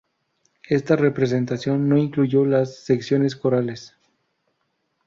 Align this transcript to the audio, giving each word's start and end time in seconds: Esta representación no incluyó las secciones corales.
Esta 0.67 0.95
representación 0.95 1.87
no 1.87 1.95
incluyó 1.95 2.43
las 2.43 2.75
secciones 2.79 3.35
corales. 3.35 3.93